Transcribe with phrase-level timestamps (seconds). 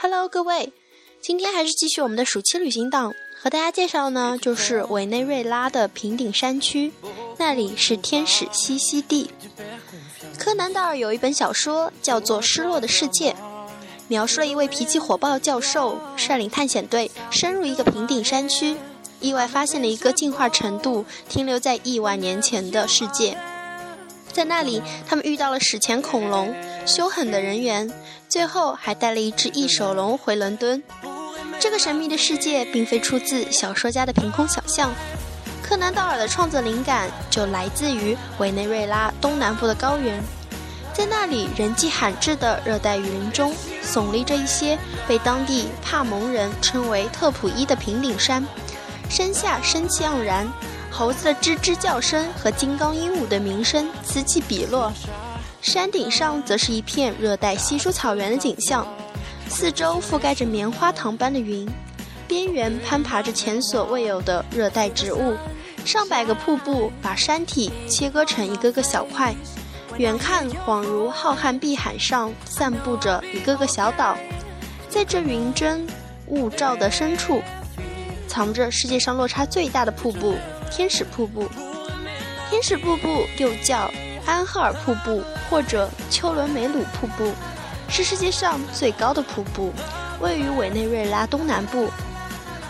[0.00, 0.72] Hello，各位，
[1.20, 6.92] 今天还是继续我们的暑期旅行档，和大家介绍呢，就是委内瑞拉的平顶山区，
[7.36, 9.28] 那里是天使栖息地。
[10.38, 13.32] 柯南道尔有一本小说叫做《失落的世界》，
[14.06, 18.76] 描述了一位脾气火爆的教授率领探险队深入一个平顶山区，
[19.18, 23.36] 意外发现了一个进化程度停留在亿万年前的世界。
[24.32, 26.54] 在那里，他们遇到了史前恐龙、
[26.88, 27.92] 凶狠的人员，
[28.30, 30.82] 最后还带了一只异手龙回伦敦。
[31.60, 34.90] 这个神秘的世界并非出自小说家的凭空想象，
[35.62, 40.18] 柯南道尔的创作灵感就来自于委内瑞拉东南部的高原。
[40.94, 48.42] 在那里人迹罕至的热带雨林中，耸立着一些被当地帕蒙人称为特普伊的平顶山，
[49.10, 50.50] 山下生气盎然。
[50.90, 54.90] 猴子的吱吱叫声和金刚鹦鹉的鸣声此起彼落，
[55.68, 58.88] 山顶上则是一片热带稀疏草原的景象，
[59.50, 61.68] 四周覆盖着棉花糖般的云，
[62.26, 65.36] 边缘攀爬着前所未有的热带植物，
[65.84, 69.34] 上百个瀑布把山体切割成一个个小块，
[69.98, 74.16] 远看恍如浩瀚碧海上散布着一个个小岛，
[74.88, 75.86] 在这云蒸
[76.28, 77.42] 雾罩的深处，
[78.26, 80.34] 藏着世界上落差最大的瀑布。
[80.70, 81.46] 天使瀑布，
[82.48, 83.90] 天使瀑布又叫
[84.28, 87.32] 安赫尔瀑布或者丘伦梅鲁瀑布，
[87.88, 89.72] 是世界上最高的瀑布，
[90.20, 91.88] 位于委内瑞拉东南部，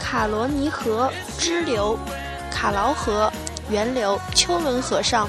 [0.00, 1.98] 卡罗尼河支流
[2.50, 3.30] 卡劳河
[3.68, 5.28] 源流丘伦河上，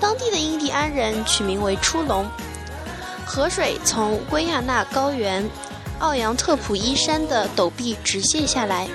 [0.00, 2.26] 当地的印第安人取名为出龙。
[3.26, 5.46] 河水从圭亚那高原
[5.98, 8.88] 奥扬特普伊山的陡壁直泻下来。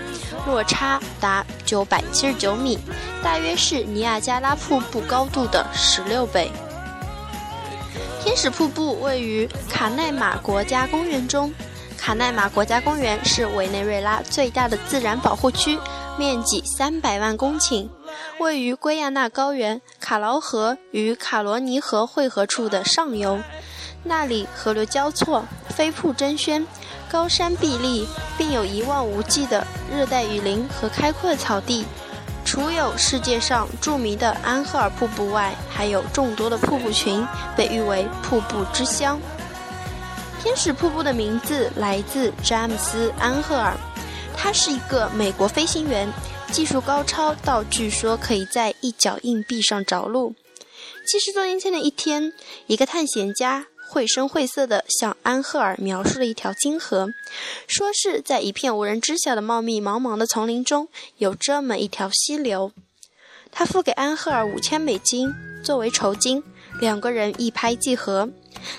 [0.47, 2.79] 落差达九百七十九米，
[3.21, 6.49] 大约是尼亚加拉瀑布高度的十六倍。
[8.23, 11.53] 天使瀑布位于卡奈马国家公园中，
[11.97, 15.77] 卡奈马国家公园是委内瑞拉最大的自然保护区，
[16.17, 17.89] 面积三百万公顷，
[18.39, 23.39] 位于圭亚那高原卡劳河与卡罗尼河汇合处的上游，
[24.07, 26.65] 那里河流交错，飞瀑争轩。
[27.09, 28.05] 高山壁立，
[28.37, 31.85] 并有一望无际的热带雨林和开阔的草地。
[32.43, 37.25] 除有世界上著名的安赫尔瀑布外，还有众多的瀑布群，
[37.55, 39.19] 被誉为“瀑布之乡”。
[40.43, 43.75] 天使瀑布的名字来自詹姆斯·安赫尔，
[44.35, 46.11] 他是一个美国飞行员，
[46.51, 50.35] 技术高超到据说可以在一角硬币上着陆。
[51.05, 52.33] 七十多年前的一天，
[52.67, 53.65] 一个探险家。
[53.89, 57.09] 绘声绘色地向安赫尔描述了一条金河，
[57.67, 62.71] 说是在一片无人知晓的茂密茫茫的丛林中有这么一条溪流。
[63.51, 65.33] 他付给安赫尔五千美金
[65.63, 66.43] 作为酬金，
[66.81, 68.29] 两个人一拍即合。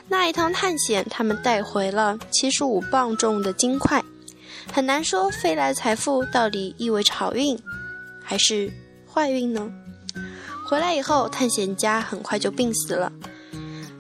[0.08, 4.04] 那一趟探险，他们带回了七十五磅重的金块。
[4.70, 7.58] 很难说飞来的财富到底意味着好运
[8.22, 8.70] 还是
[9.10, 9.72] 坏运呢？
[10.68, 13.10] 回来以后，探险家很快就病死了。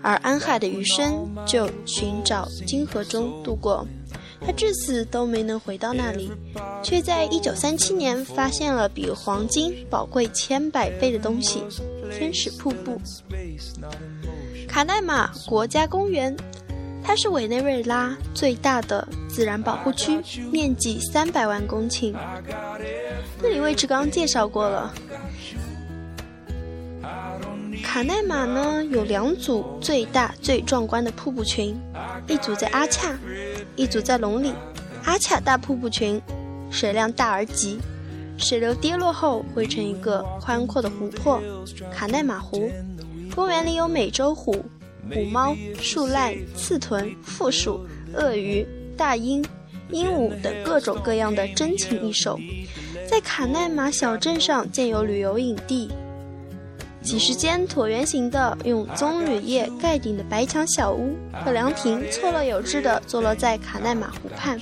[0.02, 3.86] 而安海的余生就寻找金河中度过，
[4.40, 6.30] 他至死都没能回到那里，
[6.82, 11.62] 却在一九三七年发现了比黄金宝贵千百倍的东西——
[12.16, 13.00] 天使瀑布。
[14.68, 16.36] 卡奈马国家公园，
[17.02, 20.20] 它是委内瑞拉最大的自然保护区，
[20.52, 22.14] 面积三百万公顷。
[23.42, 24.94] 这里位置刚介绍过了。
[27.88, 31.74] 卡奈马呢有两组最大最壮观的瀑布群，
[32.26, 33.18] 一组在阿恰，
[33.76, 34.52] 一组在龙里。
[35.04, 36.20] 阿恰大瀑布群
[36.70, 37.78] 水量大而急，
[38.36, 41.40] 水流跌落后汇成一个宽阔的湖泊——
[41.90, 42.70] 卡奈马湖。
[43.34, 44.62] 公园里有美洲虎、
[45.10, 47.80] 虎猫、树懒、刺豚、负鼠、
[48.12, 48.66] 鳄鱼、
[48.98, 49.42] 大鹰、
[49.90, 52.38] 鹦鹉等各种各样的珍禽异兽。
[53.08, 55.90] 在卡奈马小镇上建有旅游营地。
[57.08, 64.60] 几十间椭圆形的用棕榈叶盖顶的白墙小屋和凉亭，错落有致地坐落在卡奈马湖畔，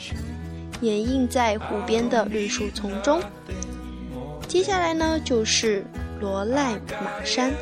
[0.80, 3.20] 掩映在湖边的绿树丛中。
[4.46, 5.84] 接下来呢，就是
[6.20, 7.52] 罗赖马山，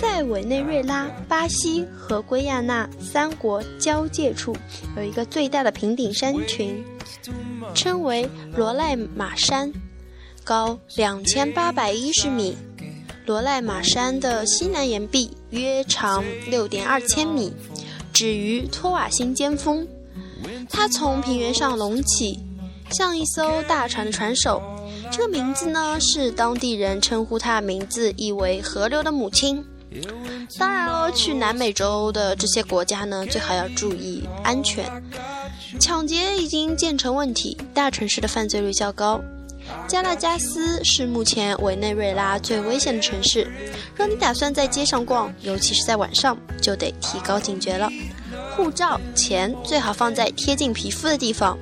[0.00, 4.56] 在委内瑞拉、巴西和圭亚那三国交界处，
[4.96, 6.82] 有一个最大的平顶山群，
[7.74, 8.26] 称为
[8.56, 9.70] 罗赖马山，
[10.42, 12.56] 高两千八百一十米。
[13.30, 17.52] 罗赖马山的西南岩壁约长六点二千米，
[18.12, 19.86] 止于托瓦辛尖峰。
[20.68, 22.40] 它从平原上隆起，
[22.90, 24.60] 像一艘大船的船首。
[25.12, 29.64] 这个名字呢，是当地人称呼它名字意为“河流的母亲”。
[30.58, 34.84] 当然了，去南美洲的这些国家呢，最好要注意安全。
[35.78, 39.20] 抢劫已经渐成问题，大城市的犯罪率较高。
[39.88, 43.50] 加拉加斯是目前委内瑞拉最危险的城市。
[43.96, 47.88] 若你打算在街上逛，尤其是在晚上，就得提高警觉了。
[48.54, 51.58] 护照、钱最好放在贴近皮肤的地方。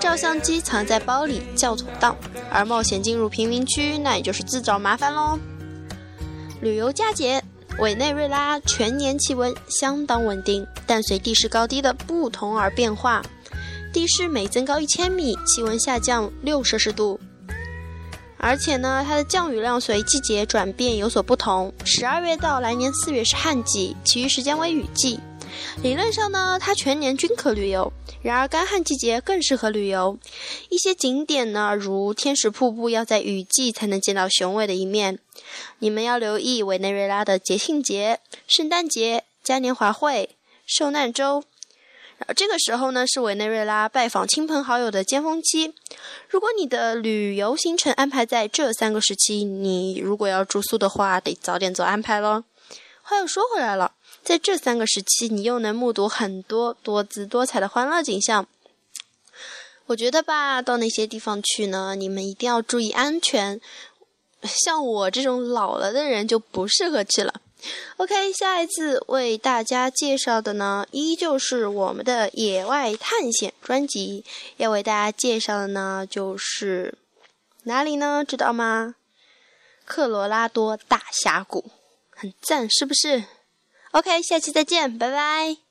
[0.00, 2.16] 照相机藏在包里较妥当。
[2.50, 5.38] 而冒险进入贫民区，那也就是自找麻烦喽。
[6.60, 7.42] 旅游佳节，
[7.78, 13.22] 委内瑞拉全年气温相当稳定，但随地势高低的不同而变化。
[13.98, 17.18] 地势每增高一千米，气温下降六摄氏度。
[18.36, 21.72] 而且呢，它的降雨量随季节转变有所不同。
[21.84, 25.18] 十二月到来年四月是旱季，其余时间为雨季。
[25.82, 27.92] 理论上呢，它全年均可旅游。
[28.22, 30.16] 然而干旱季节更适合旅游。
[30.68, 35.18] 一些景点呢，如天使瀑布，要在雨季才能见到雄伟的一面。
[35.80, 41.42] 你们要留意委内瑞拉的节庆节：圣诞节、嘉年华会、受难周。
[42.18, 45.72] 然后这个时候呢，是委内瑞拉拜访亲朋好友的尖峰期。
[46.28, 52.42] 如果你的旅游行程安排在这三个时期，你如果要住宿的话，得早点做安排喽。
[53.02, 53.92] 话又说回来了，
[54.22, 58.46] 在这三个时期，你又能目睹很多多姿多彩的欢乐景象。
[59.86, 63.60] 我觉得吧，到那些地方去呢，你们一定要注意安全。
[64.42, 67.40] 像我这种老了的人就不适合去了。
[67.96, 74.24] OK，下一次为大家介绍的呢，依旧是我们的野外探险专辑。
[74.56, 76.96] 要为大家介绍的呢，就是
[77.64, 78.24] 哪里呢？
[78.26, 78.94] 知道吗？
[79.84, 81.70] 克罗拉多大峡谷，
[82.10, 83.24] 很赞，是不是
[83.92, 85.67] ？OK，下期再见，拜拜。